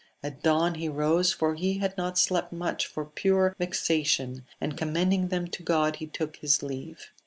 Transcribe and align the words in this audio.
At 0.23 0.41
dawn 0.41 0.73
he 0.73 0.89
rose, 0.89 1.31
for 1.31 1.53
he 1.53 1.77
had 1.77 1.95
not 1.95 2.17
slept 2.17 2.51
much 2.51 2.87
for 2.87 3.05
pure 3.05 3.55
vexation, 3.59 4.47
and, 4.59 4.75
commending 4.75 5.27
them 5.27 5.45
to 5.49 5.61
God, 5.61 5.97
he 5.97 6.07
took 6.07 6.37
his 6.37 6.63
leave. 6.63 7.11